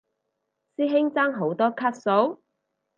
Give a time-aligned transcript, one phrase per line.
[0.77, 2.41] 師兄爭好多卡數？